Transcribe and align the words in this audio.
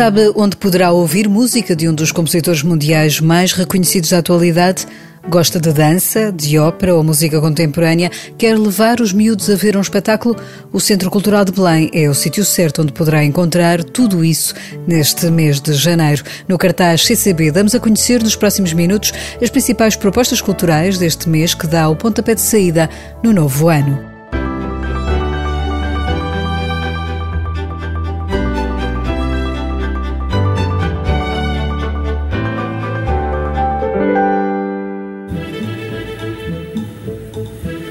Sabe 0.00 0.32
onde 0.34 0.56
poderá 0.56 0.92
ouvir 0.92 1.28
música 1.28 1.76
de 1.76 1.86
um 1.86 1.92
dos 1.92 2.10
compositores 2.10 2.62
mundiais 2.62 3.20
mais 3.20 3.52
reconhecidos 3.52 4.08
da 4.08 4.16
atualidade? 4.16 4.86
Gosta 5.28 5.60
de 5.60 5.70
dança, 5.74 6.32
de 6.32 6.58
ópera 6.58 6.94
ou 6.94 7.04
música 7.04 7.38
contemporânea? 7.38 8.10
Quer 8.38 8.58
levar 8.58 9.02
os 9.02 9.12
miúdos 9.12 9.50
a 9.50 9.56
ver 9.56 9.76
um 9.76 9.80
espetáculo? 9.82 10.34
O 10.72 10.80
Centro 10.80 11.10
Cultural 11.10 11.44
de 11.44 11.52
Belém 11.52 11.90
é 11.92 12.08
o 12.08 12.14
sítio 12.14 12.46
certo 12.46 12.80
onde 12.80 12.94
poderá 12.94 13.22
encontrar 13.22 13.84
tudo 13.84 14.24
isso 14.24 14.54
neste 14.86 15.26
mês 15.26 15.60
de 15.60 15.74
janeiro. 15.74 16.24
No 16.48 16.56
cartaz 16.56 17.04
CCB, 17.04 17.50
damos 17.50 17.74
a 17.74 17.78
conhecer 17.78 18.22
nos 18.22 18.34
próximos 18.34 18.72
minutos 18.72 19.12
as 19.42 19.50
principais 19.50 19.96
propostas 19.96 20.40
culturais 20.40 20.96
deste 20.96 21.28
mês 21.28 21.52
que 21.52 21.66
dá 21.66 21.90
o 21.90 21.94
pontapé 21.94 22.34
de 22.34 22.40
saída 22.40 22.88
no 23.22 23.34
novo 23.34 23.68
ano. 23.68 24.09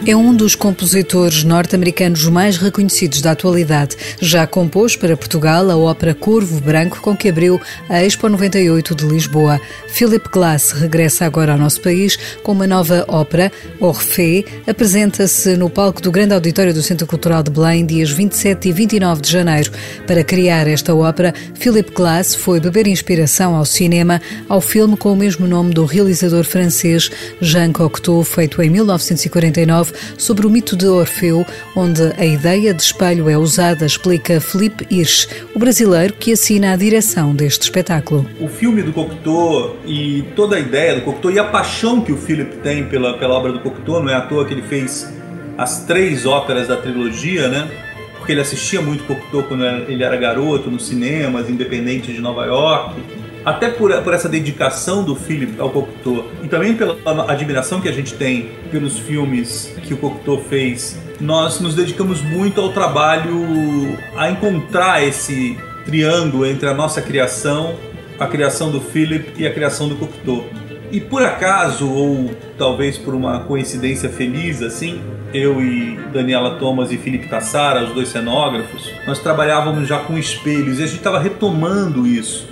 É 0.10 0.16
um 0.16 0.34
dos 0.34 0.56
compositores 0.56 1.44
norte-americanos 1.44 2.26
mais 2.30 2.58
reconhecidos 2.58 3.22
da 3.22 3.30
atualidade. 3.30 3.96
Já 4.20 4.48
compôs 4.48 4.96
para 4.96 5.16
Portugal 5.16 5.70
a 5.70 5.78
ópera 5.78 6.16
Corvo 6.16 6.60
Branco, 6.60 7.00
com 7.00 7.16
que 7.16 7.30
abriu 7.30 7.62
a 7.88 8.04
Expo 8.04 8.28
98 8.28 8.96
de 8.96 9.06
Lisboa. 9.06 9.62
Philip 9.90 10.28
Glass 10.32 10.72
regressa 10.72 11.26
agora 11.26 11.52
ao 11.52 11.60
nosso 11.60 11.80
país 11.82 12.18
com 12.42 12.54
uma 12.54 12.66
nova 12.66 13.06
ópera, 13.08 13.52
Orfeu. 13.80 14.44
Apresenta-se 14.66 15.56
no 15.56 15.70
palco 15.70 16.02
do 16.02 16.12
Grande 16.12 16.34
Auditório 16.34 16.74
do 16.74 16.82
Centro 16.82 17.06
Cultural 17.06 17.44
de 17.44 17.52
Belém, 17.52 17.86
dias 17.86 18.10
27 18.10 18.68
e 18.68 18.72
29 18.72 19.22
de 19.22 19.32
janeiro. 19.32 19.72
Para 20.08 20.24
criar 20.24 20.68
esta 20.68 20.96
ópera, 20.96 21.36
Philip 21.54 21.92
Glass 21.92 22.34
foi 22.34 22.60
beber 22.60 22.88
inspiração 22.88 23.56
ao 23.56 23.64
cinema, 23.64 24.20
ao 24.48 24.60
filme 24.60 24.98
com 24.98 25.14
o 25.14 25.16
mesmo 25.16 25.46
nome 25.46 25.72
do 25.72 25.86
realizador 25.86 26.46
francês 26.46 27.12
Jean 27.40 27.72
Cocteau, 27.72 28.24
feito 28.24 28.60
em 28.64 28.72
1949 28.72 29.99
sobre 30.18 30.46
o 30.46 30.50
mito 30.50 30.76
de 30.76 30.88
Orfeu, 30.88 31.46
onde 31.76 32.02
a 32.18 32.26
ideia 32.26 32.74
de 32.74 32.82
espelho 32.82 33.30
é 33.30 33.38
usada, 33.38 33.86
explica 33.86 34.42
Felipe 34.42 34.88
Hirsch, 34.90 35.28
o 35.56 35.60
brasileiro 35.60 36.14
que 36.14 36.34
assina 36.34 36.74
a 36.74 36.76
direção 36.76 37.36
deste 37.36 37.64
espetáculo. 37.64 38.26
O 38.40 38.48
filme 38.48 38.82
do 38.82 38.92
Cocteau 38.92 39.78
e 39.86 40.24
toda 40.36 40.56
a 40.56 40.60
ideia 40.60 40.96
do 40.96 41.02
Cocteau 41.02 41.34
e 41.34 41.40
a 41.40 41.44
paixão 41.44 42.02
que 42.02 42.12
o 42.12 42.18
Philip 42.18 42.58
tem 42.58 42.86
pela, 42.86 43.18
pela 43.18 43.36
obra 43.36 43.52
do 43.52 43.60
Cocteau, 43.60 44.02
não 44.02 44.10
é 44.10 44.16
à 44.16 44.22
toa 44.22 44.46
que 44.46 44.54
ele 44.54 44.64
fez 44.64 45.12
as 45.58 45.86
três 45.86 46.26
óperas 46.26 46.68
da 46.68 46.78
trilogia, 46.78 47.48
né? 47.50 47.70
Porque 48.18 48.32
ele 48.32 48.42
assistia 48.42 48.82
muito 48.82 49.04
Cocteau 49.06 49.44
quando 49.44 49.66
ele 49.66 50.04
era 50.04 50.16
garoto, 50.16 50.70
nos 50.70 50.88
cinemas 50.88 51.50
independentes 51.50 52.14
de 52.14 52.22
Nova 52.22 52.46
York 52.46 52.96
até 53.46 53.70
por, 53.70 53.92
por 54.02 54.14
essa 54.14 54.28
dedicação 54.28 55.04
do 55.04 55.16
Philip 55.16 55.60
ao 55.60 55.70
Cocteau 55.70 56.26
e 56.44 56.48
também 56.48 56.76
pela 56.76 56.98
admiração 57.32 57.82
que 57.82 57.88
a 57.88 57.92
gente 57.92 58.14
tem 58.14 58.50
pelos 58.72 59.00
filmes 59.00 59.74
que 59.84 59.94
o 59.94 59.98
Cocteau 59.98 60.44
fez, 60.50 61.00
nós 61.20 61.60
nos 61.60 61.76
dedicamos 61.76 62.22
muito 62.22 62.62
ao 62.62 62.70
trabalho 62.72 63.98
a 64.16 64.30
encontrar 64.30 65.04
esse 65.04 65.58
triângulo 65.86 66.46
entre 66.46 66.68
a 66.68 66.74
nossa 66.74 67.02
criação, 67.02 67.76
a 68.20 68.28
criação 68.28 68.72
do 68.72 68.80
Philip 68.80 69.34
e 69.38 69.48
a 69.48 69.54
criação 69.54 69.88
do 69.88 69.96
Cocteau. 69.96 70.46
E 70.92 71.00
por 71.00 71.24
acaso, 71.24 71.88
ou 71.88 72.32
talvez 72.58 72.98
por 72.98 73.14
uma 73.14 73.42
coincidência 73.42 74.10
feliz 74.10 74.62
assim, 74.62 75.00
eu 75.32 75.62
e 75.62 75.96
Daniela 76.12 76.58
Thomas 76.58 76.92
e 76.92 76.98
Felipe 76.98 77.28
Tassara, 77.28 77.84
os 77.84 77.94
dois 77.94 78.10
cenógrafos, 78.10 78.92
nós 79.06 79.20
trabalhávamos 79.20 79.88
já 79.88 80.00
com 80.00 80.18
espelhos 80.18 80.80
e 80.80 80.84
a 80.84 80.88
gente 80.88 80.98
estava 80.98 81.20
retomando 81.20 82.08
isso. 82.08 82.49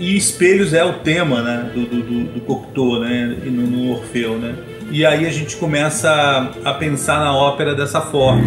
E 0.00 0.16
espelhos 0.16 0.72
é 0.72 0.82
o 0.82 0.94
tema 0.94 1.42
né, 1.42 1.70
do, 1.74 1.84
do, 1.84 2.24
do 2.24 2.40
Cocteau 2.40 3.00
né, 3.00 3.36
no, 3.44 3.66
no 3.66 3.90
Orfeu. 3.90 4.38
Né? 4.38 4.54
E 4.90 5.04
aí 5.04 5.26
a 5.26 5.30
gente 5.30 5.58
começa 5.58 6.10
a, 6.10 6.70
a 6.70 6.74
pensar 6.74 7.20
na 7.20 7.36
ópera 7.36 7.74
dessa 7.74 8.00
forma. 8.00 8.42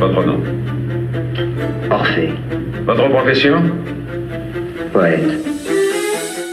Votre 0.00 0.26
nom 0.26 0.40
Orphée. 1.90 2.34
Votre 2.84 3.08
profession 3.08 3.70
Poète. 4.92 5.55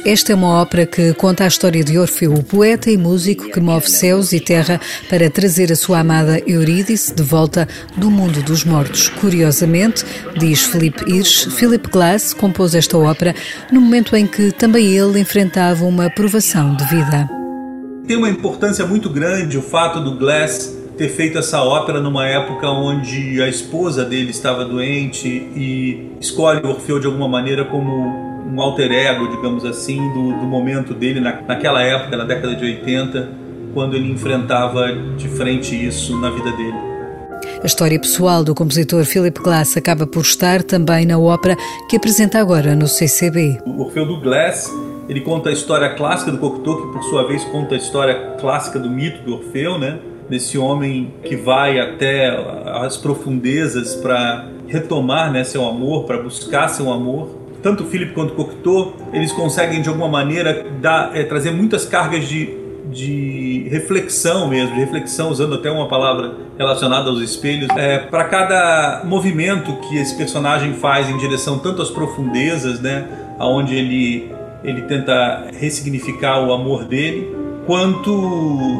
Esta 0.05 0.33
é 0.33 0.35
uma 0.35 0.61
ópera 0.61 0.85
que 0.85 1.13
conta 1.13 1.45
a 1.45 1.47
história 1.47 1.81
de 1.81 1.97
Orfeu, 1.97 2.33
o 2.33 2.43
poeta 2.43 2.91
e 2.91 2.97
músico 2.97 3.49
que 3.49 3.61
move 3.61 3.89
céus 3.89 4.33
e 4.33 4.39
terra 4.41 4.77
para 5.09 5.29
trazer 5.29 5.71
a 5.71 5.77
sua 5.77 5.99
amada 5.99 6.41
Eurídice 6.45 7.15
de 7.15 7.23
volta 7.23 7.65
do 7.95 8.11
mundo 8.11 8.43
dos 8.43 8.65
mortos. 8.65 9.07
Curiosamente, 9.07 10.03
diz 10.37 10.65
Philip 10.65 11.09
Hirsch, 11.09 11.47
Philip 11.51 11.89
Glass 11.89 12.33
compôs 12.33 12.75
esta 12.75 12.97
ópera 12.97 13.33
no 13.71 13.79
momento 13.79 14.13
em 14.13 14.27
que 14.27 14.51
também 14.51 14.87
ele 14.87 15.21
enfrentava 15.21 15.85
uma 15.85 16.09
provação 16.09 16.75
de 16.75 16.83
vida. 16.83 17.29
Tem 18.05 18.17
uma 18.17 18.29
importância 18.29 18.85
muito 18.85 19.09
grande 19.09 19.57
o 19.57 19.61
fato 19.61 20.01
do 20.01 20.17
Glass 20.17 20.77
ter 20.97 21.07
feito 21.09 21.37
essa 21.37 21.63
ópera 21.63 22.01
numa 22.01 22.27
época 22.27 22.69
onde 22.69 23.41
a 23.41 23.47
esposa 23.47 24.03
dele 24.03 24.31
estava 24.31 24.65
doente 24.65 25.27
e 25.27 26.11
escolhe 26.19 26.59
Orfeu 26.65 26.99
de 26.99 27.07
alguma 27.07 27.29
maneira 27.29 27.63
como 27.63 28.22
um 28.53 28.61
alter 28.61 28.91
ego, 28.91 29.27
digamos 29.27 29.65
assim, 29.65 29.97
do, 30.13 30.33
do 30.33 30.45
momento 30.45 30.93
dele 30.93 31.19
na, 31.19 31.41
naquela 31.41 31.81
época, 31.81 32.15
na 32.15 32.23
década 32.23 32.55
de 32.55 32.63
80, 32.63 33.29
quando 33.73 33.95
ele 33.95 34.11
enfrentava 34.11 34.93
de 35.17 35.27
frente 35.27 35.75
isso 35.75 36.15
na 36.19 36.29
vida 36.29 36.51
dele. 36.51 36.77
A 37.61 37.65
história 37.65 37.99
pessoal 37.99 38.43
do 38.43 38.53
compositor 38.53 39.03
Philip 39.05 39.41
Glass 39.41 39.75
acaba 39.75 40.05
por 40.05 40.21
estar 40.21 40.61
também 40.61 41.05
na 41.05 41.17
ópera 41.17 41.57
que 41.89 41.95
apresenta 41.95 42.39
agora 42.39 42.75
no 42.75 42.87
CCB. 42.87 43.57
O 43.65 43.81
Orfeu 43.81 44.05
do 44.05 44.19
Glass 44.19 44.71
ele 45.09 45.21
conta 45.21 45.49
a 45.49 45.51
história 45.51 45.89
clássica 45.95 46.31
do 46.31 46.37
Cocteau, 46.37 46.77
que 46.77 46.93
por 46.93 47.03
sua 47.03 47.27
vez 47.27 47.43
conta 47.45 47.73
a 47.73 47.77
história 47.77 48.35
clássica 48.39 48.79
do 48.79 48.89
mito 48.89 49.23
do 49.23 49.33
Orfeu, 49.33 49.77
né? 49.79 49.99
Desse 50.29 50.57
homem 50.57 51.13
que 51.23 51.35
vai 51.35 51.79
até 51.79 52.29
as 52.65 52.95
profundezas 52.95 53.95
para 53.95 54.47
retomar 54.67 55.31
né, 55.31 55.43
seu 55.43 55.65
amor, 55.65 56.05
para 56.05 56.21
buscar 56.21 56.69
seu 56.69 56.91
amor 56.91 57.42
tanto 57.63 57.83
o 57.83 57.87
Philip 57.87 58.13
quanto 58.13 58.33
o 58.33 58.35
Cocteau, 58.35 58.93
eles 59.13 59.31
conseguem 59.31 59.81
de 59.81 59.87
alguma 59.87 60.09
maneira 60.09 60.67
dar, 60.81 61.15
é, 61.15 61.23
trazer 61.23 61.51
muitas 61.51 61.85
cargas 61.85 62.27
de, 62.27 62.49
de 62.91 63.67
reflexão 63.71 64.49
mesmo, 64.49 64.75
de 64.75 64.81
reflexão, 64.81 65.29
usando 65.29 65.55
até 65.55 65.71
uma 65.71 65.87
palavra 65.87 66.33
relacionada 66.57 67.09
aos 67.09 67.21
espelhos, 67.21 67.69
é, 67.77 67.99
para 67.99 68.25
cada 68.25 69.01
movimento 69.05 69.71
que 69.87 69.97
esse 69.97 70.15
personagem 70.15 70.73
faz 70.73 71.09
em 71.09 71.17
direção 71.17 71.57
tanto 71.57 71.81
às 71.81 71.89
profundezas, 71.89 72.81
né, 72.81 73.07
aonde 73.39 73.73
ele 73.73 74.31
ele 74.63 74.83
tenta 74.83 75.49
ressignificar 75.59 76.39
o 76.39 76.53
amor 76.53 76.85
dele, 76.85 77.35
quanto 77.65 78.11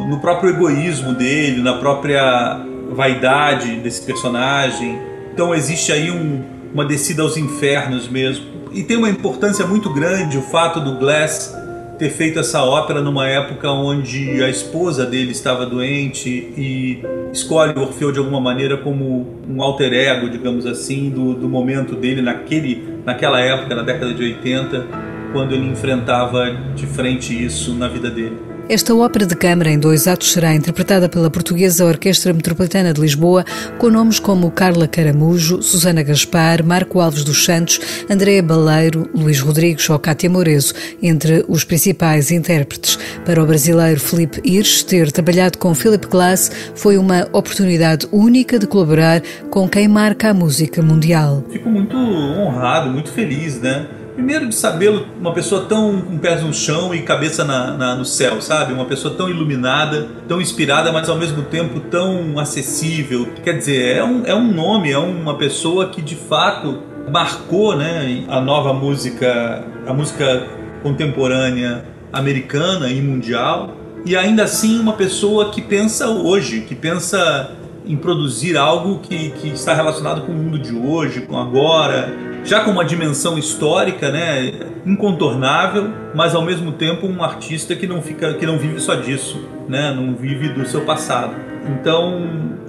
no 0.08 0.18
próprio 0.18 0.48
egoísmo 0.48 1.12
dele, 1.12 1.60
na 1.60 1.74
própria 1.74 2.58
vaidade 2.90 3.76
desse 3.76 4.00
personagem. 4.00 4.98
Então 5.30 5.54
existe 5.54 5.92
aí 5.92 6.10
um, 6.10 6.42
uma 6.72 6.86
descida 6.86 7.20
aos 7.20 7.36
infernos 7.36 8.08
mesmo 8.08 8.53
e 8.74 8.82
tem 8.82 8.96
uma 8.96 9.08
importância 9.08 9.66
muito 9.66 9.88
grande 9.92 10.36
o 10.36 10.42
fato 10.42 10.80
do 10.80 10.98
Glass 10.98 11.56
ter 11.98 12.10
feito 12.10 12.40
essa 12.40 12.62
ópera 12.62 13.00
numa 13.00 13.28
época 13.28 13.70
onde 13.70 14.42
a 14.42 14.48
esposa 14.48 15.06
dele 15.06 15.30
estava 15.30 15.64
doente 15.64 16.28
e 16.28 17.00
escolhe 17.32 17.78
Orfeu 17.78 18.10
de 18.10 18.18
alguma 18.18 18.40
maneira 18.40 18.76
como 18.76 19.38
um 19.48 19.62
alter 19.62 19.92
ego, 19.92 20.28
digamos 20.28 20.66
assim, 20.66 21.08
do, 21.08 21.34
do 21.34 21.48
momento 21.48 21.94
dele 21.94 22.20
naquele, 22.20 22.98
naquela 23.04 23.40
época, 23.40 23.74
na 23.76 23.82
década 23.82 24.12
de 24.12 24.22
80, 24.22 24.86
quando 25.32 25.52
ele 25.52 25.66
enfrentava 25.66 26.50
de 26.74 26.86
frente 26.86 27.32
isso 27.32 27.72
na 27.74 27.86
vida 27.86 28.10
dele. 28.10 28.53
Esta 28.66 28.94
ópera 28.94 29.26
de 29.26 29.36
câmara 29.36 29.70
em 29.70 29.78
dois 29.78 30.08
atos 30.08 30.32
será 30.32 30.54
interpretada 30.54 31.06
pela 31.06 31.28
portuguesa 31.28 31.84
Orquestra 31.84 32.32
Metropolitana 32.32 32.94
de 32.94 33.00
Lisboa, 33.00 33.44
com 33.78 33.90
nomes 33.90 34.18
como 34.18 34.50
Carla 34.50 34.88
Caramujo, 34.88 35.62
Susana 35.62 36.02
Gaspar, 36.02 36.64
Marco 36.64 36.98
Alves 36.98 37.24
dos 37.24 37.44
Santos, 37.44 37.78
Andréa 38.08 38.42
Baleiro, 38.42 39.06
Luís 39.14 39.38
Rodrigues 39.38 39.88
ou 39.90 39.98
Cátia 39.98 40.30
Morezo, 40.30 40.72
entre 41.02 41.44
os 41.46 41.62
principais 41.62 42.30
intérpretes. 42.30 42.98
Para 43.26 43.42
o 43.42 43.46
brasileiro 43.46 44.00
Felipe 44.00 44.40
Hirsch, 44.42 44.82
ter 44.82 45.12
trabalhado 45.12 45.58
com 45.58 45.74
Philip 45.74 46.06
Glass 46.06 46.50
foi 46.74 46.96
uma 46.96 47.28
oportunidade 47.32 48.08
única 48.10 48.58
de 48.58 48.66
colaborar 48.66 49.22
com 49.50 49.68
quem 49.68 49.86
marca 49.86 50.30
a 50.30 50.34
música 50.34 50.80
mundial. 50.80 51.44
Fico 51.50 51.68
muito 51.68 51.94
honrado, 51.94 52.90
muito 52.90 53.12
feliz, 53.12 53.60
né? 53.60 53.86
Primeiro 54.14 54.48
de 54.48 54.54
sabê-lo, 54.54 55.06
uma 55.18 55.32
pessoa 55.32 55.66
tão 55.66 56.00
com 56.00 56.16
pés 56.18 56.40
no 56.40 56.54
chão 56.54 56.94
e 56.94 57.02
cabeça 57.02 57.44
na, 57.44 57.72
na, 57.72 57.96
no 57.96 58.04
céu, 58.04 58.40
sabe? 58.40 58.72
Uma 58.72 58.84
pessoa 58.84 59.12
tão 59.14 59.28
iluminada, 59.28 60.06
tão 60.28 60.40
inspirada, 60.40 60.92
mas 60.92 61.08
ao 61.08 61.16
mesmo 61.16 61.42
tempo 61.42 61.80
tão 61.80 62.38
acessível. 62.38 63.26
Quer 63.42 63.58
dizer, 63.58 63.96
é 63.96 64.04
um, 64.04 64.22
é 64.24 64.34
um 64.34 64.52
nome, 64.52 64.92
é 64.92 64.98
uma 64.98 65.36
pessoa 65.36 65.88
que 65.88 66.00
de 66.00 66.14
fato 66.14 66.80
marcou 67.10 67.76
né, 67.76 68.24
a 68.28 68.40
nova 68.40 68.72
música, 68.72 69.64
a 69.84 69.92
música 69.92 70.46
contemporânea 70.80 71.84
americana 72.12 72.88
e 72.90 73.00
mundial. 73.00 73.76
E 74.06 74.16
ainda 74.16 74.44
assim 74.44 74.78
uma 74.78 74.92
pessoa 74.92 75.50
que 75.50 75.60
pensa 75.60 76.08
hoje, 76.08 76.60
que 76.60 76.74
pensa 76.76 77.50
em 77.84 77.96
produzir 77.96 78.56
algo 78.56 79.00
que, 79.00 79.30
que 79.30 79.48
está 79.48 79.74
relacionado 79.74 80.22
com 80.22 80.32
o 80.32 80.34
mundo 80.34 80.58
de 80.58 80.74
hoje, 80.74 81.22
com 81.22 81.36
agora, 81.36 82.14
já 82.44 82.60
com 82.60 82.70
uma 82.70 82.84
dimensão 82.84 83.38
histórica, 83.38 84.10
né, 84.10 84.52
incontornável, 84.84 85.90
mas 86.14 86.34
ao 86.34 86.42
mesmo 86.42 86.72
tempo 86.72 87.06
um 87.06 87.22
artista 87.22 87.74
que 87.74 87.86
não 87.86 88.02
fica, 88.02 88.34
que 88.34 88.46
não 88.46 88.58
vive 88.58 88.78
só 88.80 88.94
disso, 88.94 89.48
né, 89.68 89.92
não 89.94 90.14
vive 90.14 90.50
do 90.50 90.66
seu 90.66 90.82
passado. 90.82 91.34
Então 91.68 92.20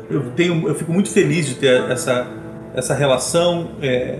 eu 0.10 0.32
tenho, 0.36 0.68
eu 0.68 0.76
fico 0.76 0.92
muito 0.92 1.10
feliz 1.10 1.46
de 1.48 1.56
ter 1.56 1.84
essa 1.90 2.28
essa 2.76 2.94
relação 2.94 3.70
é, 3.82 4.20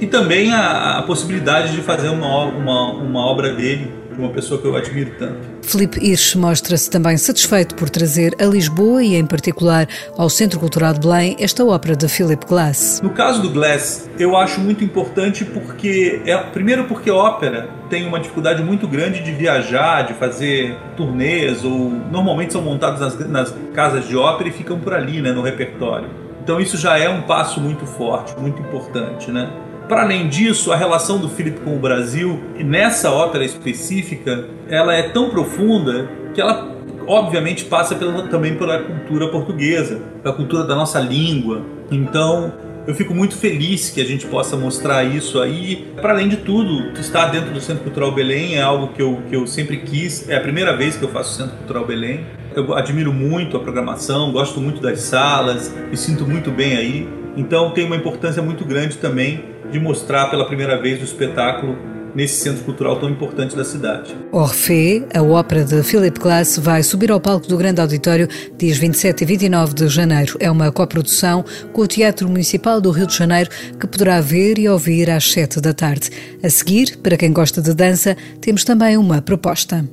e 0.00 0.06
também 0.06 0.52
a, 0.52 0.98
a, 0.98 1.02
possibilidade 1.02 1.72
de 1.72 1.82
fazer 1.82 2.08
uma, 2.08 2.44
uma, 2.46 2.92
uma 2.92 3.20
obra 3.20 3.52
dele 3.52 3.92
de 4.12 4.18
uma 4.18 4.30
pessoa 4.30 4.60
que 4.60 4.66
eu 4.66 4.76
admiro 4.76 5.12
tanto. 5.18 5.40
Felipe 5.62 5.98
Hirsch 6.00 6.34
mostra-se 6.36 6.90
também 6.90 7.16
satisfeito 7.16 7.74
por 7.74 7.88
trazer 7.88 8.34
a 8.40 8.44
Lisboa 8.44 9.02
e, 9.02 9.14
em 9.14 9.26
particular, 9.26 9.88
ao 10.16 10.28
Centro 10.28 10.58
Cultural 10.60 10.92
de 10.94 11.00
Belém 11.00 11.36
esta 11.38 11.64
ópera 11.64 11.96
de 11.96 12.08
Philip 12.08 12.46
Glass. 12.46 13.00
No 13.02 13.10
caso 13.10 13.40
do 13.40 13.50
Glass, 13.50 14.10
eu 14.18 14.36
acho 14.36 14.60
muito 14.60 14.84
importante 14.84 15.44
porque, 15.44 16.22
é, 16.26 16.36
primeiro, 16.36 16.84
porque 16.84 17.10
a 17.10 17.14
ópera 17.14 17.68
tem 17.88 18.06
uma 18.06 18.18
dificuldade 18.18 18.62
muito 18.62 18.88
grande 18.88 19.22
de 19.22 19.32
viajar, 19.32 20.02
de 20.02 20.14
fazer 20.14 20.76
turnês, 20.96 21.64
ou 21.64 21.90
normalmente 22.10 22.52
são 22.52 22.62
montados 22.62 23.00
nas, 23.00 23.28
nas 23.28 23.54
casas 23.74 24.06
de 24.08 24.16
ópera 24.16 24.48
e 24.48 24.52
ficam 24.52 24.78
por 24.78 24.94
ali, 24.94 25.20
né, 25.20 25.32
no 25.32 25.42
repertório. 25.42 26.08
Então 26.42 26.60
isso 26.60 26.76
já 26.76 26.98
é 26.98 27.08
um 27.08 27.22
passo 27.22 27.60
muito 27.60 27.86
forte, 27.86 28.34
muito 28.38 28.60
importante, 28.60 29.30
né? 29.30 29.48
Para 29.88 30.02
além 30.02 30.28
disso, 30.28 30.72
a 30.72 30.76
relação 30.76 31.18
do 31.18 31.28
Philip 31.28 31.60
com 31.60 31.76
o 31.76 31.78
Brasil, 31.78 32.40
nessa 32.58 33.10
ópera 33.10 33.44
específica, 33.44 34.48
ela 34.68 34.94
é 34.94 35.02
tão 35.02 35.28
profunda 35.28 36.08
que 36.34 36.40
ela 36.40 36.72
obviamente 37.06 37.64
passa 37.64 37.94
pela, 37.94 38.28
também 38.28 38.56
pela 38.56 38.78
cultura 38.78 39.28
portuguesa, 39.28 40.00
pela 40.22 40.34
cultura 40.34 40.64
da 40.64 40.74
nossa 40.74 41.00
língua. 41.00 41.62
Então, 41.90 42.52
eu 42.86 42.94
fico 42.94 43.14
muito 43.14 43.36
feliz 43.36 43.90
que 43.90 44.00
a 44.00 44.04
gente 44.04 44.26
possa 44.26 44.56
mostrar 44.56 45.04
isso 45.04 45.40
aí. 45.40 45.92
Para 46.00 46.12
além 46.12 46.28
de 46.28 46.38
tudo, 46.38 46.98
estar 46.98 47.26
dentro 47.26 47.52
do 47.52 47.60
Centro 47.60 47.84
Cultural 47.84 48.12
Belém 48.12 48.56
é 48.56 48.62
algo 48.62 48.88
que 48.88 49.02
eu, 49.02 49.22
que 49.28 49.36
eu 49.36 49.46
sempre 49.46 49.78
quis. 49.78 50.28
É 50.28 50.36
a 50.36 50.40
primeira 50.40 50.76
vez 50.76 50.96
que 50.96 51.04
eu 51.04 51.08
faço 51.08 51.30
o 51.30 51.34
Centro 51.34 51.56
Cultural 51.58 51.84
Belém. 51.84 52.26
Eu 52.54 52.74
admiro 52.74 53.12
muito 53.12 53.56
a 53.56 53.60
programação, 53.60 54.32
gosto 54.32 54.60
muito 54.60 54.80
das 54.80 55.00
salas, 55.00 55.74
me 55.90 55.96
sinto 55.96 56.26
muito 56.26 56.50
bem 56.50 56.76
aí. 56.76 57.08
Então 57.36 57.70
tem 57.70 57.84
uma 57.84 57.96
importância 57.96 58.42
muito 58.42 58.64
grande 58.64 58.98
também 58.98 59.51
de 59.72 59.80
mostrar 59.80 60.30
pela 60.30 60.46
primeira 60.46 60.80
vez 60.80 61.00
o 61.00 61.04
espetáculo 61.04 61.76
nesse 62.14 62.42
centro 62.42 62.62
cultural 62.64 63.00
tão 63.00 63.08
importante 63.08 63.56
da 63.56 63.64
cidade. 63.64 64.14
Orfeu, 64.30 65.06
a 65.14 65.22
ópera 65.22 65.64
de 65.64 65.82
Philip 65.82 66.20
Glass, 66.20 66.58
vai 66.58 66.82
subir 66.82 67.10
ao 67.10 67.18
palco 67.18 67.48
do 67.48 67.56
Grande 67.56 67.80
Auditório 67.80 68.28
dias 68.56 68.76
27 68.76 69.22
e 69.22 69.24
29 69.24 69.74
de 69.74 69.88
janeiro. 69.88 70.36
É 70.38 70.50
uma 70.50 70.70
coprodução 70.70 71.44
com 71.72 71.82
o 71.82 71.86
Teatro 71.86 72.28
Municipal 72.28 72.80
do 72.80 72.90
Rio 72.90 73.06
de 73.06 73.16
Janeiro 73.16 73.50
que 73.80 73.86
poderá 73.86 74.20
ver 74.20 74.58
e 74.58 74.68
ouvir 74.68 75.10
às 75.10 75.32
7 75.32 75.60
da 75.60 75.72
tarde. 75.72 76.10
A 76.42 76.50
seguir, 76.50 76.98
para 76.98 77.16
quem 77.16 77.32
gosta 77.32 77.62
de 77.62 77.74
dança, 77.74 78.16
temos 78.40 78.64
também 78.64 78.96
uma 78.96 79.22
proposta. 79.22 79.84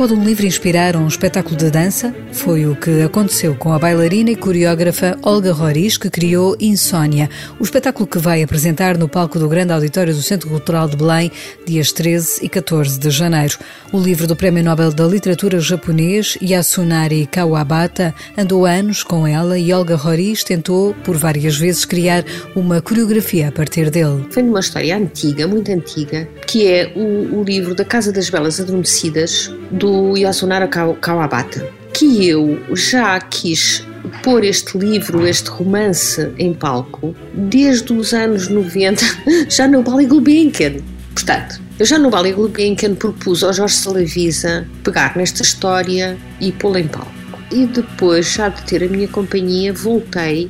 Pode 0.00 0.14
um 0.14 0.24
livro 0.24 0.46
inspirar 0.46 0.96
um 0.96 1.06
espetáculo 1.06 1.54
de 1.54 1.70
dança? 1.70 2.14
Foi 2.32 2.64
o 2.64 2.74
que 2.74 3.02
aconteceu 3.02 3.54
com 3.54 3.70
a 3.70 3.78
bailarina 3.78 4.30
e 4.30 4.34
coreógrafa 4.34 5.18
Olga 5.20 5.52
Roriz, 5.52 5.98
que 5.98 6.08
criou 6.08 6.56
Insônia, 6.58 7.28
o 7.58 7.62
espetáculo 7.62 8.06
que 8.06 8.16
vai 8.16 8.42
apresentar 8.42 8.96
no 8.96 9.10
palco 9.10 9.38
do 9.38 9.46
Grande 9.46 9.74
Auditório 9.74 10.14
do 10.14 10.22
Centro 10.22 10.48
Cultural 10.48 10.88
de 10.88 10.96
Belém, 10.96 11.30
dias 11.66 11.92
13 11.92 12.42
e 12.42 12.48
14 12.48 12.98
de 12.98 13.10
janeiro. 13.10 13.58
O 13.92 14.00
livro 14.00 14.26
do 14.26 14.34
Prémio 14.34 14.64
Nobel 14.64 14.90
da 14.90 15.04
Literatura 15.04 15.60
japonês, 15.60 16.38
Yasunari 16.40 17.26
Kawabata, 17.26 18.14
andou 18.38 18.64
anos 18.64 19.02
com 19.02 19.26
ela 19.26 19.58
e 19.58 19.70
Olga 19.70 19.96
Roriz 19.96 20.42
tentou, 20.42 20.94
por 21.04 21.18
várias 21.18 21.58
vezes, 21.58 21.84
criar 21.84 22.24
uma 22.56 22.80
coreografia 22.80 23.48
a 23.48 23.52
partir 23.52 23.90
dele. 23.90 24.24
Foi 24.30 24.42
numa 24.42 24.60
história 24.60 24.96
antiga, 24.96 25.46
muito 25.46 25.70
antiga, 25.70 26.26
que 26.46 26.66
é 26.66 26.90
o, 26.96 27.40
o 27.40 27.44
livro 27.44 27.74
da 27.74 27.84
Casa 27.84 28.10
das 28.10 28.30
Belas 28.30 28.58
Adormecidas, 28.58 29.52
do 29.70 29.89
do 29.90 30.16
Yasunara 30.16 30.68
Kawabata, 30.68 31.68
que 31.92 32.28
eu 32.28 32.60
já 32.76 33.18
quis 33.18 33.84
pôr 34.22 34.44
este 34.44 34.78
livro, 34.78 35.26
este 35.26 35.50
romance 35.50 36.32
em 36.38 36.54
palco 36.54 37.12
desde 37.34 37.92
os 37.92 38.14
anos 38.14 38.46
90, 38.46 39.04
já 39.50 39.66
no 39.66 39.82
Bali 39.82 40.06
Gulbenkian. 40.06 40.76
Portanto, 41.12 41.60
eu 41.76 41.84
já 41.84 41.98
no 41.98 42.08
Bali 42.08 42.32
Gulbenkian 42.32 42.94
propus 42.94 43.42
ao 43.42 43.52
Jorge 43.52 43.74
Salavisa 43.74 44.64
pegar 44.84 45.16
nesta 45.16 45.42
história 45.42 46.16
e 46.40 46.52
pô-la 46.52 46.78
em 46.78 46.86
palco. 46.86 47.10
E 47.50 47.66
depois, 47.66 48.32
já 48.32 48.48
de 48.48 48.62
ter 48.62 48.84
a 48.84 48.88
minha 48.88 49.08
companhia, 49.08 49.72
voltei 49.72 50.48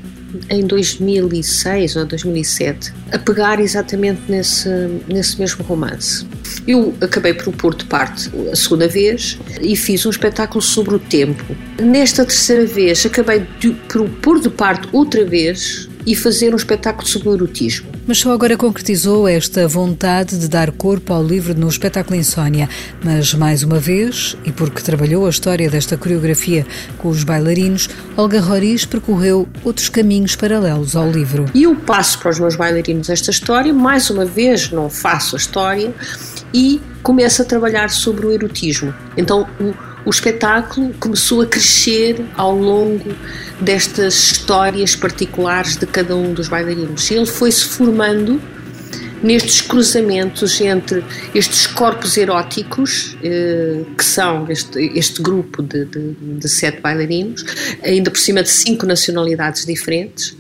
em 0.49 0.67
2006 0.67 1.97
ou 1.97 2.05
2007 2.05 2.93
a 3.13 3.19
pegar 3.19 3.61
exatamente 3.61 4.21
nesse, 4.29 4.69
nesse 5.09 5.39
mesmo 5.39 5.65
romance. 5.65 6.27
Eu 6.67 6.95
acabei 7.01 7.35
por 7.35 7.53
pôr 7.55 7.75
de 7.75 7.85
parte 7.85 8.31
a 8.53 8.57
segunda 8.57 8.89
vez 8.89 9.39
e 9.61 9.77
fiz 9.77 10.05
um 10.07 10.11
espetáculo 10.11 10.63
sobre 10.63 10.95
o 10.95 10.99
tempo. 10.99 11.45
Nesta 11.81 12.25
terceira 12.25 12.67
vez, 12.67 13.05
acabei 13.05 13.47
de, 13.59 13.71
por 13.71 14.09
pôr 14.09 14.41
de 14.41 14.51
parte 14.51 14.89
outra 14.93 15.25
vez 15.25 15.89
e 16.07 16.15
fazer 16.15 16.53
um 16.53 16.57
espetáculo 16.57 17.07
sobre 17.07 17.29
o 17.29 17.35
erotismo. 17.35 17.90
Mas 18.11 18.19
só 18.19 18.33
agora 18.33 18.57
concretizou 18.57 19.29
esta 19.29 19.69
vontade 19.69 20.37
de 20.37 20.49
dar 20.49 20.73
corpo 20.73 21.13
ao 21.13 21.23
livro 21.23 21.55
no 21.57 21.69
espetáculo 21.69 22.17
Insônia. 22.17 22.69
Mas, 23.05 23.33
mais 23.35 23.63
uma 23.63 23.79
vez, 23.79 24.37
e 24.45 24.51
porque 24.51 24.83
trabalhou 24.83 25.27
a 25.29 25.31
história 25.31 25.71
desta 25.71 25.97
coreografia 25.97 26.67
com 26.99 27.09
os 27.09 27.23
bailarinos, 27.23 27.89
Olga 28.17 28.41
Roriz 28.41 28.85
percorreu 28.85 29.49
outros 29.65 29.89
caminhos 29.89 30.35
paralelos 30.35 30.97
ao 30.97 31.09
livro. 31.09 31.45
E 31.55 31.63
eu 31.63 31.77
passo 31.77 32.19
para 32.19 32.33
os 32.33 32.41
meus 32.41 32.57
bailarinos 32.57 33.09
esta 33.09 33.31
história, 33.31 33.73
mais 33.73 34.11
uma 34.11 34.25
vez 34.25 34.73
não 34.73 34.91
faço 34.91 35.37
a 35.37 35.39
história, 35.39 35.95
e 36.53 36.81
começo 37.05 37.43
a 37.43 37.45
trabalhar 37.45 37.91
sobre 37.91 38.27
o 38.27 38.33
erotismo. 38.33 38.93
Então, 39.17 39.47
o, 39.61 39.73
o 40.05 40.11
espetáculo 40.11 40.95
começou 40.99 41.43
a 41.43 41.47
crescer 41.47 42.25
ao 42.37 42.57
longo 42.57 43.15
destas 43.61 44.15
histórias 44.15 44.97
particulares 44.97 45.77
de 45.77 45.87
cada 45.87 46.17
um 46.17 46.33
dos 46.33 46.49
bailarinos. 46.49 47.11
Ele 47.11 47.27
foi-se 47.27 47.65
formando 47.65 48.41
nestes 49.23 49.61
cruzamentos 49.61 50.61
entre 50.61 51.05
estes 51.35 51.67
corpos 51.67 52.17
eróticos, 52.17 53.17
eh, 53.23 53.83
que 53.97 54.05
são 54.05 54.51
este, 54.51 54.79
este 54.97 55.21
grupo 55.21 55.63
de, 55.63 55.85
de, 55.85 56.13
de, 56.15 56.49
sete 56.49 56.81
bailarinos, 56.81 57.45
ainda 57.85 58.11
por 58.11 58.19
cima 58.19 58.43
de 58.43 58.49
cinco 58.49 58.87
nacionalidades 58.87 59.67
diferentes, 59.67 60.35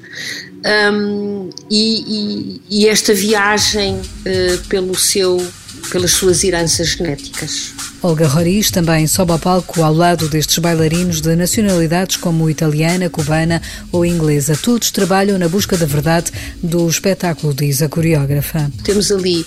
um, 0.93 1.50
e, 1.71 2.05
e, 2.07 2.61
e, 2.71 2.88
esta 2.88 3.14
viagem 3.14 3.95
uh, 3.97 4.69
pelo 4.69 4.95
seu, 4.95 5.43
pelas 5.91 6.13
suas 6.13 6.45
heranças 6.45 6.89
genéticas. 6.89 7.73
Olga 8.03 8.27
Roriz 8.27 8.71
também 8.71 9.07
sobe 9.07 9.33
ao 9.33 9.39
palco 9.39 9.83
ao 9.83 9.93
lado 9.93 10.29
destes 10.29 10.59
bailarinos 10.59 11.21
de 11.21 11.37
nacionalidades 11.37 12.17
como 12.17 12.49
italiana, 12.49 13.11
cubana 13.11 13.61
ou 13.93 14.05
inglesa. 14.05 14.57
Todos 14.57 14.91
trabalham 14.91 15.39
na 15.39 15.49
busca 15.49 15.77
da 15.77 15.87
verdade 15.87 16.33
do 16.63 16.89
espetáculo, 16.89 17.53
diz 17.53 17.83
a 17.83 17.89
coreógrafa. 17.89 18.71
Temos 18.85 19.13
ali 19.13 19.47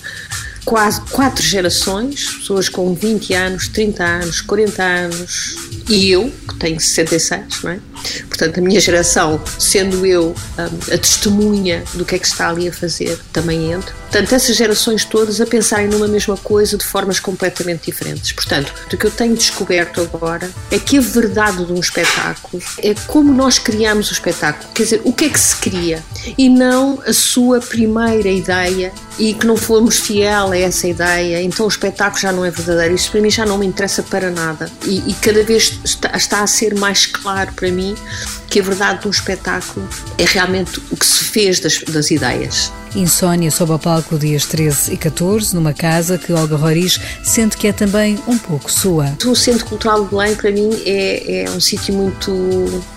quase 0.65 1.01
quatro 1.11 1.43
gerações, 1.43 2.29
pessoas 2.37 2.69
com 2.69 2.93
20 2.93 3.33
anos, 3.33 3.67
30 3.67 4.03
anos, 4.03 4.41
40 4.41 4.83
anos 4.83 5.55
e 5.89 6.11
eu, 6.11 6.31
que 6.47 6.55
tenho 6.55 6.79
66, 6.79 7.63
não 7.63 7.71
é? 7.71 7.79
Portanto, 8.27 8.57
a 8.57 8.61
minha 8.61 8.79
geração, 8.79 9.41
sendo 9.59 10.05
eu 10.05 10.35
um, 10.57 10.93
a 10.93 10.97
testemunha 10.97 11.83
do 11.93 12.05
que 12.05 12.15
é 12.15 12.19
que 12.19 12.27
está 12.27 12.49
ali 12.49 12.67
a 12.67 12.73
fazer, 12.73 13.19
também 13.31 13.71
entro. 13.71 13.93
Portanto, 14.03 14.33
essas 14.33 14.55
gerações 14.55 15.05
todas 15.05 15.41
a 15.41 15.45
pensarem 15.45 15.87
numa 15.87 16.07
mesma 16.07 16.37
coisa 16.37 16.77
de 16.77 16.85
formas 16.85 17.19
completamente 17.19 17.85
diferentes. 17.85 18.31
Portanto, 18.31 18.73
o 18.91 18.97
que 18.97 19.05
eu 19.05 19.11
tenho 19.11 19.35
descoberto 19.35 20.01
agora 20.01 20.49
é 20.69 20.77
que 20.77 20.97
a 20.97 21.01
verdade 21.01 21.65
de 21.65 21.71
um 21.71 21.79
espetáculo 21.79 22.61
é 22.77 22.93
como 23.07 23.33
nós 23.33 23.57
criamos 23.57 24.09
o 24.09 24.13
espetáculo. 24.13 24.71
Quer 24.73 24.83
dizer, 24.83 25.01
o 25.03 25.13
que 25.13 25.25
é 25.25 25.29
que 25.29 25.39
se 25.39 25.55
cria 25.55 26.03
e 26.37 26.49
não 26.49 27.01
a 27.05 27.13
sua 27.13 27.59
primeira 27.59 28.29
ideia 28.29 28.91
e 29.17 29.33
que 29.33 29.45
não 29.45 29.57
fomos 29.57 29.99
fiel 29.99 30.51
a 30.51 30.57
essa 30.57 30.87
ideia, 30.87 31.41
então 31.41 31.65
o 31.65 31.69
espetáculo 31.69 32.21
já 32.21 32.31
não 32.31 32.45
é 32.45 32.51
verdadeiro. 32.51 32.95
Isso 32.95 33.11
para 33.11 33.21
mim 33.21 33.29
já 33.29 33.45
não 33.45 33.57
me 33.57 33.65
interessa 33.65 34.03
para 34.03 34.29
nada. 34.29 34.71
E, 34.85 35.09
e 35.09 35.13
cada 35.15 35.43
vez 35.43 35.79
está, 35.83 36.09
está 36.15 36.43
a 36.43 36.47
ser 36.47 36.75
mais 36.75 37.05
claro 37.05 37.51
para 37.53 37.71
mim 37.71 37.95
que 38.53 38.59
a 38.59 38.63
verdade 38.63 39.01
do 39.01 39.09
espetáculo 39.09 39.89
é 40.15 40.25
realmente 40.25 40.79
o 40.91 40.95
que 40.95 41.03
se 41.03 41.23
fez 41.23 41.59
das, 41.59 41.79
das 41.79 42.11
ideias. 42.11 42.71
Insónia 42.95 43.49
sob 43.49 43.71
o 43.71 43.79
palco 43.79 44.19
dias 44.19 44.45
13 44.45 44.93
e 44.93 44.97
14, 44.97 45.55
numa 45.55 45.73
casa 45.73 46.19
que 46.19 46.31
Olga 46.31 46.55
Roriz 46.55 46.99
sente 47.23 47.57
que 47.57 47.67
é 47.67 47.73
também 47.73 48.19
um 48.27 48.37
pouco 48.37 48.71
sua. 48.71 49.17
O 49.25 49.35
Centro 49.35 49.65
Cultural 49.65 50.03
de 50.03 50.11
Belém, 50.11 50.35
para 50.35 50.51
mim, 50.51 50.69
é, 50.85 51.45
é 51.45 51.49
um 51.49 51.59
sítio 51.59 51.95
muito 51.95 52.31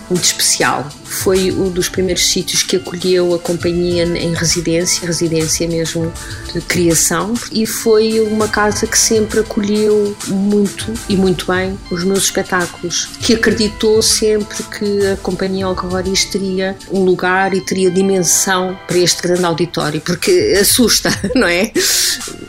muito 0.09 0.23
especial. 0.23 0.87
Foi 1.03 1.51
um 1.51 1.69
dos 1.69 1.89
primeiros 1.89 2.27
sítios 2.27 2.63
que 2.63 2.77
acolheu 2.77 3.33
a 3.33 3.39
companhia 3.39 4.03
em 4.03 4.33
residência, 4.33 5.05
residência 5.05 5.67
mesmo 5.67 6.11
de 6.53 6.61
criação, 6.61 7.33
e 7.51 7.65
foi 7.65 8.21
uma 8.21 8.47
casa 8.47 8.87
que 8.87 8.97
sempre 8.97 9.39
acolheu 9.39 10.15
muito 10.27 10.93
e 11.09 11.15
muito 11.15 11.45
bem 11.47 11.77
os 11.91 12.03
meus 12.03 12.23
espetáculos, 12.23 13.09
que 13.19 13.33
acreditou 13.33 14.01
sempre 14.01 14.63
que 14.63 15.07
a 15.07 15.17
companhia 15.17 15.46
Olga 15.63 15.81
Roriz 15.81 16.25
teria 16.25 16.75
um 16.91 17.03
lugar 17.03 17.53
e 17.53 17.61
teria 17.61 17.89
dimensão 17.89 18.77
para 18.87 18.97
este 18.97 19.21
grande 19.21 19.45
auditório, 19.45 20.01
porque 20.01 20.57
assusta, 20.59 21.09
não 21.35 21.47
é? 21.47 21.71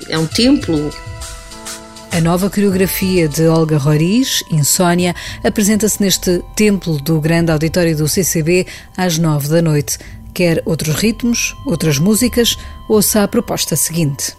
É 0.09 0.19
um 0.19 0.27
templo, 0.27 0.91
a 2.11 2.21
nova 2.21 2.51
coreografia 2.51 3.29
de 3.29 3.47
Olga 3.47 3.77
Roriz, 3.77 4.43
Insônia, 4.51 5.15
apresenta-se 5.45 6.03
neste 6.03 6.43
templo 6.57 7.01
do 7.01 7.21
grande 7.21 7.53
auditório 7.53 7.97
do 7.97 8.09
CCB 8.09 8.67
às 8.97 9.19
nove 9.19 9.49
da 9.49 9.63
noite. 9.63 9.99
Quer 10.35 10.63
outros 10.65 10.97
ritmos, 10.97 11.55
outras 11.65 11.99
músicas, 11.99 12.57
ouça 12.89 13.23
a 13.23 13.29
proposta 13.29 13.77
seguinte. 13.77 14.35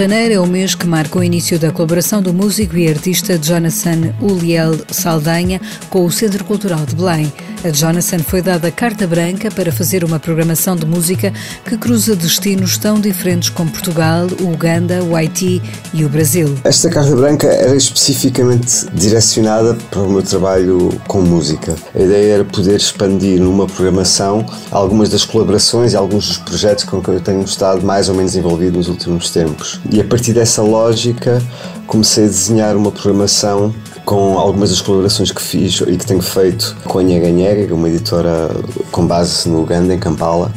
Janeiro 0.00 0.32
é 0.32 0.40
o 0.40 0.46
mês 0.46 0.74
que 0.74 0.86
marca 0.86 1.18
o 1.18 1.22
início 1.22 1.58
da 1.58 1.70
colaboração 1.70 2.22
do 2.22 2.32
músico 2.32 2.74
e 2.74 2.88
artista 2.88 3.36
Jonathan 3.36 4.14
Uliel 4.18 4.72
Saldanha 4.88 5.60
com 5.90 6.06
o 6.06 6.10
Centro 6.10 6.42
Cultural 6.42 6.86
de 6.86 6.96
Belém. 6.96 7.30
A 7.62 7.68
Jonathan 7.68 8.20
foi 8.20 8.40
dada 8.40 8.70
carta 8.70 9.06
branca 9.06 9.50
para 9.50 9.70
fazer 9.70 10.02
uma 10.02 10.18
programação 10.18 10.74
de 10.74 10.86
música 10.86 11.30
que 11.62 11.76
cruza 11.76 12.16
destinos 12.16 12.78
tão 12.78 12.98
diferentes 12.98 13.50
como 13.50 13.70
Portugal, 13.70 14.26
o 14.40 14.50
Uganda, 14.50 15.04
o 15.04 15.14
Haiti 15.14 15.60
e 15.92 16.02
o 16.02 16.08
Brasil. 16.08 16.54
Esta 16.64 16.88
carta 16.88 17.14
branca 17.14 17.46
era 17.46 17.76
especificamente 17.76 18.86
direcionada 18.94 19.74
para 19.90 20.00
o 20.00 20.08
meu 20.08 20.22
trabalho 20.22 20.88
com 21.06 21.20
música. 21.20 21.76
A 21.94 22.00
ideia 22.00 22.34
era 22.36 22.44
poder 22.46 22.76
expandir 22.76 23.38
numa 23.38 23.66
programação 23.66 24.46
algumas 24.70 25.10
das 25.10 25.26
colaborações 25.26 25.92
e 25.92 25.96
alguns 25.96 26.28
dos 26.28 26.38
projetos 26.38 26.84
com 26.84 27.02
que 27.02 27.10
eu 27.10 27.20
tenho 27.20 27.42
estado 27.42 27.84
mais 27.84 28.08
ou 28.08 28.14
menos 28.14 28.34
envolvido 28.34 28.78
nos 28.78 28.88
últimos 28.88 29.28
tempos. 29.28 29.82
E 29.92 30.00
a 30.00 30.04
partir 30.04 30.32
dessa 30.32 30.62
lógica 30.62 31.42
comecei 31.86 32.24
a 32.24 32.28
desenhar 32.28 32.74
uma 32.74 32.90
programação 32.90 33.74
com 34.10 34.36
algumas 34.36 34.70
das 34.70 34.80
colaborações 34.80 35.30
que 35.30 35.40
fiz 35.40 35.80
e 35.86 35.96
que 35.96 36.04
tenho 36.04 36.20
feito 36.20 36.76
com 36.84 36.98
a 36.98 37.02
Nhega 37.02 37.30
Nhega, 37.30 37.70
é 37.70 37.72
uma 37.72 37.88
editora 37.88 38.50
com 38.90 39.06
base 39.06 39.48
no 39.48 39.62
Uganda, 39.62 39.94
em 39.94 40.00
Kampala, 40.00 40.50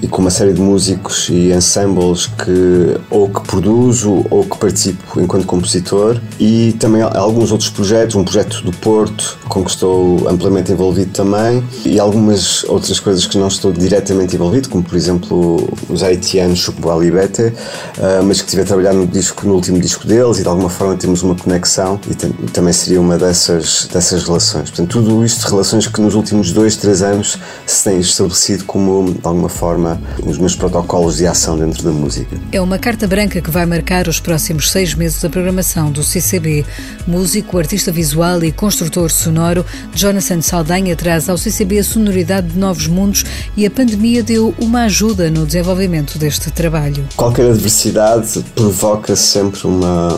e 0.00 0.08
com 0.08 0.22
uma 0.22 0.30
série 0.30 0.54
de 0.54 0.60
músicos 0.62 1.28
e 1.28 1.52
ensembles 1.52 2.26
que 2.26 2.98
ou 3.10 3.28
que 3.28 3.42
produzo 3.42 4.24
ou 4.30 4.44
que 4.44 4.56
participo 4.56 5.20
enquanto 5.20 5.44
compositor 5.44 6.18
e 6.40 6.74
também 6.80 7.02
alguns 7.02 7.52
outros 7.52 7.68
projetos, 7.68 8.16
um 8.16 8.24
projeto 8.24 8.62
do 8.62 8.72
Porto 8.72 9.38
com 9.50 9.62
que 9.62 9.70
estou 9.70 10.26
amplamente 10.26 10.72
envolvido 10.72 11.10
também 11.12 11.62
e 11.84 12.00
algumas 12.00 12.64
outras 12.64 12.98
coisas 12.98 13.26
que 13.26 13.36
não 13.36 13.48
estou 13.48 13.70
diretamente 13.70 14.34
envolvido, 14.34 14.70
como 14.70 14.82
por 14.82 14.96
exemplo 14.96 15.68
os 15.90 16.02
haitianos 16.02 16.58
Chukwali 16.58 17.10
Bete, 17.10 17.52
ah, 17.98 18.22
mas 18.24 18.38
que 18.40 18.46
estive 18.46 18.62
a 18.62 18.64
trabalhar 18.64 18.94
no 18.94 19.06
disco, 19.06 19.46
no 19.46 19.54
último 19.54 19.78
disco 19.78 20.06
deles 20.06 20.38
e 20.38 20.42
de 20.42 20.48
alguma 20.48 20.70
forma 20.70 20.96
temos 20.96 21.22
uma 21.22 21.34
conexão 21.34 22.00
e 22.10 22.14
também 22.50 22.72
seria 22.72 22.93
seria 22.94 23.00
uma 23.00 23.18
dessas, 23.18 23.88
dessas 23.92 24.22
relações. 24.22 24.70
Portanto, 24.70 24.90
tudo 24.90 25.24
isto, 25.24 25.44
relações 25.48 25.86
que 25.86 26.00
nos 26.00 26.14
últimos 26.14 26.52
dois, 26.52 26.76
três 26.76 27.02
anos 27.02 27.38
se 27.66 27.84
têm 27.84 27.98
estabelecido 27.98 28.64
como, 28.64 29.12
de 29.12 29.20
alguma 29.22 29.48
forma, 29.48 30.00
os 30.24 30.38
meus 30.38 30.54
protocolos 30.54 31.16
de 31.16 31.26
ação 31.26 31.58
dentro 31.58 31.82
da 31.82 31.90
música. 31.90 32.36
É 32.52 32.60
uma 32.60 32.78
carta 32.78 33.06
branca 33.06 33.40
que 33.40 33.50
vai 33.50 33.66
marcar 33.66 34.06
os 34.06 34.20
próximos 34.20 34.70
seis 34.70 34.94
meses 34.94 35.20
da 35.20 35.28
programação 35.28 35.90
do 35.90 36.02
CCB. 36.04 36.64
Músico, 37.06 37.58
artista 37.58 37.90
visual 37.90 38.44
e 38.44 38.52
construtor 38.52 39.10
sonoro, 39.10 39.64
Jonathan 39.94 40.40
Saldanha 40.40 40.94
traz 40.94 41.28
ao 41.28 41.36
CCB 41.36 41.80
a 41.80 41.84
sonoridade 41.84 42.48
de 42.48 42.58
novos 42.58 42.86
mundos 42.86 43.24
e 43.56 43.66
a 43.66 43.70
pandemia 43.70 44.22
deu 44.22 44.54
uma 44.60 44.84
ajuda 44.84 45.30
no 45.30 45.44
desenvolvimento 45.44 46.18
deste 46.18 46.50
trabalho. 46.50 47.04
Qualquer 47.16 47.50
adversidade 47.50 48.44
provoca 48.54 49.16
sempre 49.16 49.66
uma, 49.66 50.16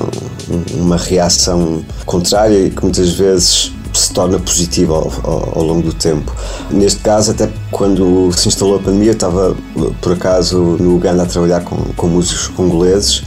uma 0.74 0.96
reação 0.96 1.84
contrária 2.04 2.65
que 2.70 2.82
muitas 2.82 3.12
vezes 3.12 3.72
se 3.92 4.12
torna 4.12 4.38
positiva 4.38 4.94
ao, 4.94 5.12
ao, 5.22 5.58
ao, 5.58 5.64
longo 5.64 5.82
do 5.82 5.94
tempo. 5.94 6.34
Neste 6.70 7.00
caso, 7.00 7.30
até 7.30 7.50
quando 7.70 8.30
se 8.32 8.48
instalou 8.48 8.76
a 8.76 8.78
pandemia, 8.78 9.10
eu 9.10 9.12
estava 9.12 9.56
por 10.00 10.12
acaso 10.12 10.76
no 10.78 10.96
Uganda 10.96 11.22
a 11.22 11.26
trabalhar 11.26 11.62
com, 11.62 11.76
com 11.96 12.06
músicos 12.06 12.48
congoleses 12.48 13.22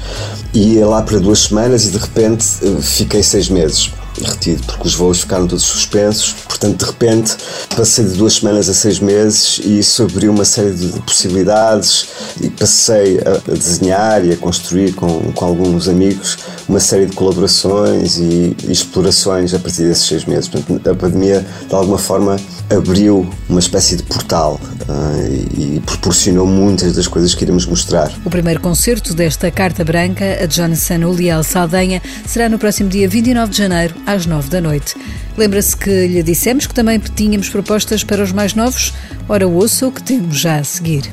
e 0.53 0.75
ia 0.75 0.87
lá 0.87 1.01
para 1.01 1.19
duas 1.19 1.39
semanas 1.39 1.85
e 1.85 1.91
de 1.91 1.97
repente 1.97 2.45
fiquei 2.81 3.23
seis 3.23 3.49
meses 3.49 3.91
retido, 4.23 4.63
porque 4.63 4.87
os 4.87 4.95
voos 4.95 5.21
ficaram 5.21 5.47
todos 5.47 5.63
suspensos. 5.63 6.33
Portanto, 6.47 6.77
de 6.77 6.85
repente, 6.85 7.37
passei 7.75 8.05
de 8.05 8.13
duas 8.13 8.33
semanas 8.33 8.69
a 8.69 8.73
seis 8.73 8.99
meses 8.99 9.59
e 9.63 9.79
isso 9.79 10.03
abriu 10.03 10.31
uma 10.31 10.45
série 10.45 10.71
de, 10.73 10.99
possibilidades 11.01 12.07
e 12.41 12.49
passei 12.49 13.19
a, 13.19 13.51
desenhar 13.51 14.25
e 14.25 14.31
a 14.31 14.37
construir 14.37 14.93
com, 14.93 15.31
com 15.33 15.45
alguns 15.45 15.87
amigos 15.87 16.37
uma 16.67 16.79
série 16.79 17.05
de 17.05 17.15
colaborações 17.15 18.17
e, 18.17 18.55
e 18.63 18.71
explorações 18.71 19.53
a 19.53 19.59
partir 19.59 19.83
desses 19.83 20.07
seis 20.07 20.25
meses. 20.25 20.47
Portanto, 20.47 20.87
a 20.89 20.95
pandemia, 20.95 21.45
de 21.67 21.73
alguma 21.73 21.97
forma, 21.97 22.37
abriu 22.69 23.29
uma 23.47 23.59
espécie 23.59 23.95
de 23.95 24.03
portal 24.03 24.59
uh, 24.87 25.59
e, 25.59 25.79
proporcionou 25.85 26.45
muitas 26.45 26.93
das 26.93 27.07
coisas 27.07 27.33
que 27.33 27.43
iremos 27.43 27.65
mostrar. 27.65 28.11
O 28.23 28.29
primeiro 28.29 28.59
concerto 28.61 29.13
desta 29.13 29.49
Carta 29.49 29.83
Branca, 29.83 30.39
a 30.41 30.45
Jonathan 30.45 31.07
Uliel 31.07 31.43
Saldanha, 31.43 32.01
será 32.25 32.47
no 32.47 32.59
próximo 32.59 32.89
dia 32.89 33.07
29 33.07 33.51
de 33.51 33.57
janeiro, 33.57 33.95
às 34.05 34.25
9 34.25 34.49
da 34.49 34.61
noite. 34.61 34.95
Lembra-se 35.37 35.75
que 35.75 36.07
lhe 36.07 36.23
dissemos 36.23 36.67
que 36.67 36.73
também 36.73 36.99
tínhamos 36.99 37.49
propostas 37.49 38.03
para 38.03 38.23
os 38.23 38.31
mais 38.31 38.53
novos? 38.53 38.93
Ora, 39.27 39.47
ouça 39.47 39.87
o 39.87 39.91
que 39.91 40.03
temos 40.03 40.39
já 40.39 40.57
a 40.57 40.63
seguir. 40.63 41.09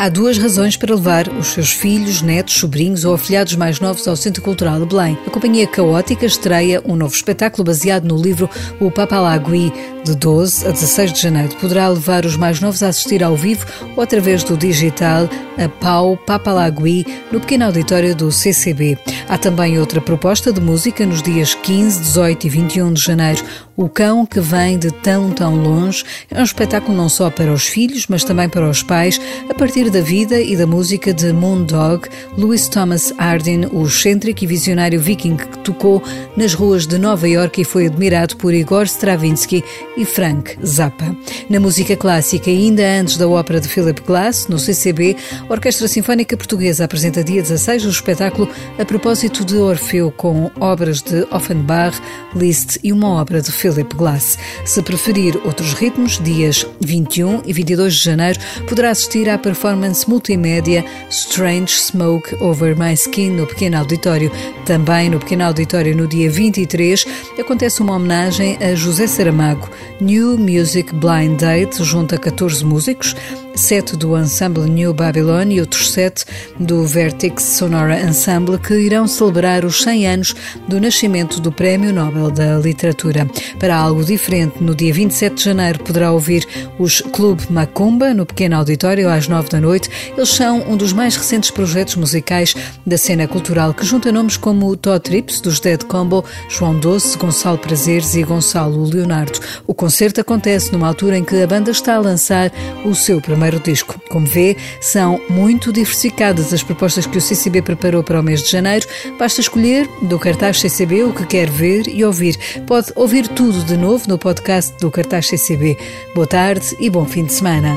Há 0.00 0.08
duas 0.08 0.38
razões 0.38 0.78
para 0.78 0.94
levar 0.94 1.28
os 1.28 1.48
seus 1.48 1.72
filhos, 1.72 2.22
netos, 2.22 2.54
sobrinhos 2.54 3.04
ou 3.04 3.12
afilhados 3.12 3.54
mais 3.54 3.80
novos 3.80 4.08
ao 4.08 4.16
Centro 4.16 4.40
Cultural 4.40 4.80
de 4.80 4.86
Belém. 4.86 5.18
A 5.26 5.30
Companhia 5.30 5.66
Caótica 5.66 6.24
estreia 6.24 6.82
um 6.86 6.96
novo 6.96 7.14
espetáculo 7.14 7.64
baseado 7.64 8.04
no 8.04 8.16
livro 8.16 8.48
O 8.80 8.90
Papalagui, 8.90 9.70
de 10.02 10.14
12 10.14 10.66
a 10.66 10.70
16 10.70 11.12
de 11.12 11.20
janeiro. 11.20 11.54
Poderá 11.56 11.88
levar 11.88 12.24
os 12.24 12.34
mais 12.34 12.60
novos 12.60 12.82
a 12.82 12.88
assistir 12.88 13.22
ao 13.22 13.36
vivo 13.36 13.66
ou 13.94 14.02
através 14.02 14.42
do 14.42 14.56
digital 14.56 15.28
a 15.58 15.68
Pau 15.68 16.16
Papalagui 16.16 17.06
no 17.30 17.38
pequeno 17.38 17.66
auditório 17.66 18.14
do 18.14 18.32
CCB. 18.32 18.98
Há 19.28 19.36
também 19.36 19.78
outra 19.78 20.00
proposta 20.00 20.50
de 20.52 20.60
música 20.60 21.04
nos 21.04 21.22
dias 21.22 21.54
15, 21.54 22.00
18 22.00 22.46
e 22.46 22.50
21 22.50 22.92
de 22.94 23.02
janeiro. 23.02 23.44
O 23.76 23.88
Cão 23.88 24.26
que 24.26 24.40
Vem 24.40 24.78
de 24.78 24.90
Tão 24.90 25.30
Tão 25.30 25.54
Longe 25.54 26.04
é 26.30 26.40
um 26.40 26.44
espetáculo 26.44 26.96
não 26.96 27.08
só 27.08 27.30
para 27.30 27.52
os 27.52 27.66
filhos, 27.66 28.06
mas 28.08 28.24
também 28.24 28.48
para 28.48 28.68
os 28.68 28.82
pais, 28.82 29.20
a 29.48 29.54
partir 29.54 29.89
da 29.90 30.00
vida 30.00 30.40
e 30.40 30.56
da 30.56 30.68
música 30.68 31.12
de 31.12 31.32
Moondog, 31.32 32.08
Louis 32.38 32.68
Thomas 32.68 33.12
Hardin, 33.18 33.66
o 33.72 33.84
excêntrico 33.84 34.44
e 34.44 34.46
visionário 34.46 35.00
viking 35.00 35.36
que 35.36 35.58
tocou 35.58 36.00
nas 36.36 36.54
ruas 36.54 36.86
de 36.86 36.96
Nova 36.96 37.28
York 37.28 37.60
e 37.60 37.64
foi 37.64 37.86
admirado 37.86 38.36
por 38.36 38.54
Igor 38.54 38.84
Stravinsky 38.84 39.64
e 39.96 40.04
Frank 40.04 40.56
Zappa. 40.64 41.16
Na 41.48 41.58
música 41.58 41.96
clássica, 41.96 42.48
ainda 42.48 42.84
antes 43.00 43.16
da 43.16 43.28
ópera 43.28 43.60
de 43.60 43.66
Philip 43.66 44.00
Glass, 44.02 44.46
no 44.46 44.60
CCB, 44.60 45.16
a 45.48 45.52
Orquestra 45.52 45.88
Sinfónica 45.88 46.36
Portuguesa 46.36 46.84
apresenta 46.84 47.24
dia 47.24 47.42
16 47.42 47.84
o 47.86 47.90
espetáculo 47.90 48.48
a 48.78 48.84
propósito 48.84 49.44
de 49.44 49.56
Orfeu, 49.56 50.12
com 50.12 50.52
obras 50.60 51.02
de 51.02 51.26
Offenbach, 51.32 52.00
Liszt 52.36 52.78
e 52.84 52.92
uma 52.92 53.08
obra 53.08 53.42
de 53.42 53.50
Philip 53.50 53.92
Glass. 53.96 54.38
Se 54.64 54.80
preferir 54.82 55.36
outros 55.44 55.72
ritmos, 55.72 56.20
dias 56.20 56.64
21 56.80 57.42
e 57.44 57.52
22 57.52 57.94
de 57.94 58.04
janeiro, 58.04 58.38
poderá 58.68 58.90
assistir 58.90 59.28
à 59.28 59.36
performance 59.36 59.79
performance 59.80 60.06
multimédia 60.06 60.84
Strange 61.08 61.80
Smoke 61.80 62.36
Over 62.42 62.76
My 62.76 62.92
Skin 62.92 63.30
no 63.30 63.46
Pequeno 63.46 63.78
Auditório. 63.78 64.30
Também 64.66 65.08
no 65.08 65.18
Pequeno 65.18 65.44
Auditório, 65.44 65.96
no 65.96 66.06
dia 66.06 66.30
23, 66.30 67.06
acontece 67.38 67.80
uma 67.80 67.96
homenagem 67.96 68.58
a 68.58 68.74
José 68.74 69.06
Saramago. 69.06 69.70
New 70.00 70.36
Music 70.36 70.94
Blind 70.94 71.40
Date 71.40 71.82
junta 71.82 72.18
14 72.18 72.64
músicos. 72.64 73.16
Sete 73.54 73.96
do 73.96 74.16
Ensemble 74.18 74.68
New 74.68 74.92
Babylon 74.94 75.50
e 75.50 75.60
outros 75.60 75.90
sete 75.90 76.24
do 76.58 76.84
Vertex 76.84 77.42
Sonora 77.42 78.00
Ensemble, 78.00 78.58
que 78.58 78.74
irão 78.74 79.06
celebrar 79.06 79.64
os 79.64 79.82
100 79.82 80.06
anos 80.06 80.34
do 80.68 80.80
nascimento 80.80 81.40
do 81.40 81.52
Prémio 81.52 81.92
Nobel 81.92 82.30
da 82.30 82.58
Literatura. 82.58 83.26
Para 83.58 83.76
algo 83.76 84.04
diferente, 84.04 84.62
no 84.62 84.74
dia 84.74 84.92
27 84.92 85.34
de 85.36 85.44
janeiro 85.44 85.78
poderá 85.80 86.12
ouvir 86.12 86.46
os 86.78 87.00
Clube 87.00 87.44
Macumba, 87.50 88.14
no 88.14 88.26
pequeno 88.26 88.56
auditório, 88.56 89.08
às 89.08 89.28
9 89.28 89.48
da 89.48 89.60
noite. 89.60 89.90
Eles 90.16 90.30
são 90.30 90.60
um 90.68 90.76
dos 90.76 90.92
mais 90.92 91.16
recentes 91.16 91.50
projetos 91.50 91.96
musicais 91.96 92.54
da 92.86 92.96
cena 92.96 93.26
cultural 93.26 93.74
que 93.74 93.84
junta 93.84 94.12
nomes 94.12 94.36
como 94.36 94.76
Todd 94.76 95.02
Trips, 95.02 95.40
dos 95.40 95.60
Dead 95.60 95.82
Combo, 95.84 96.24
João 96.48 96.78
Doce, 96.78 97.18
Gonçalo 97.18 97.58
Prazeres 97.58 98.14
e 98.14 98.22
Gonçalo 98.22 98.84
Leonardo. 98.84 99.38
O 99.66 99.74
concerto 99.74 100.20
acontece 100.20 100.72
numa 100.72 100.88
altura 100.88 101.18
em 101.18 101.24
que 101.24 101.40
a 101.42 101.46
banda 101.46 101.70
está 101.70 101.94
a 101.94 102.00
lançar 102.00 102.52
o 102.84 102.94
seu 102.94 103.20
primeiro 103.40 103.58
disco. 103.58 103.98
Como 104.10 104.26
vê, 104.26 104.54
são 104.80 105.18
muito 105.30 105.72
diversificadas 105.72 106.52
as 106.52 106.62
propostas 106.62 107.06
que 107.06 107.16
o 107.16 107.20
CCB 107.20 107.62
preparou 107.62 108.02
para 108.02 108.20
o 108.20 108.22
mês 108.22 108.42
de 108.42 108.50
janeiro. 108.50 108.86
Basta 109.18 109.40
escolher 109.40 109.88
do 110.02 110.18
cartaz 110.18 110.60
CCB 110.60 111.04
o 111.04 111.14
que 111.14 111.24
quer 111.24 111.48
ver 111.48 111.88
e 111.88 112.04
ouvir. 112.04 112.38
Pode 112.66 112.92
ouvir 112.94 113.26
tudo 113.28 113.64
de 113.64 113.78
novo 113.78 114.04
no 114.06 114.18
podcast 114.18 114.74
do 114.78 114.90
cartaz 114.90 115.26
CCB. 115.28 115.78
Boa 116.14 116.26
tarde 116.26 116.76
e 116.78 116.90
bom 116.90 117.06
fim 117.06 117.24
de 117.24 117.32
semana. 117.32 117.76